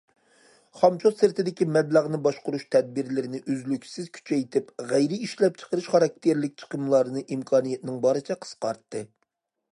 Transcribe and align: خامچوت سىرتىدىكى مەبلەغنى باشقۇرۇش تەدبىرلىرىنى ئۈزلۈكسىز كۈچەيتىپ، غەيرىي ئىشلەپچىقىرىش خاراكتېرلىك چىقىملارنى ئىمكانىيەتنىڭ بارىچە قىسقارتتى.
خامچوت 0.77 1.19
سىرتىدىكى 1.23 1.67
مەبلەغنى 1.75 2.19
باشقۇرۇش 2.27 2.65
تەدبىرلىرىنى 2.75 3.41
ئۈزلۈكسىز 3.43 4.09
كۈچەيتىپ، 4.19 4.73
غەيرىي 4.93 5.23
ئىشلەپچىقىرىش 5.29 5.91
خاراكتېرلىك 5.93 6.57
چىقىملارنى 6.65 7.27
ئىمكانىيەتنىڭ 7.37 8.01
بارىچە 8.09 8.39
قىسقارتتى. 8.47 9.05